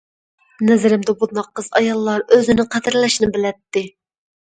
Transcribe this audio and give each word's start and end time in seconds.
نەزىرىمدە 0.69 1.15
بۇنداق 1.19 1.51
قىز- 1.61 1.69
ئاياللار 1.83 2.27
ئۆزىنى 2.33 2.69
قەدىرلەشنى 2.75 3.33
بىلەتتى. 3.41 3.89